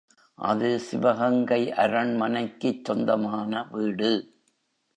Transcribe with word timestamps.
அது, 0.37 0.79
சிவகங்கை 0.79 1.73
அரண்மனைக்குச் 1.73 2.85
சொந்தமான 2.85 3.67
வீடு. 3.71 4.11